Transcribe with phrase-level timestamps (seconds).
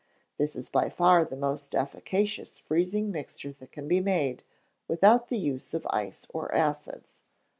[0.39, 4.43] This is by far the most efficacious freezing mixture that can be made
[4.87, 7.19] without the use of ice or acids.